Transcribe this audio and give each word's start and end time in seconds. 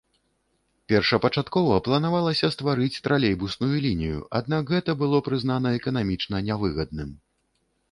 Першапачаткова 0.93 1.75
планавалася 1.87 2.49
стварыць 2.55 3.01
тралейбусную 3.09 3.71
лінію, 3.85 4.19
аднак 4.41 4.63
гэта 4.75 4.91
было 5.05 5.17
прызнана 5.31 5.77
эканамічна 5.83 6.45
нявыгадным. 6.51 7.17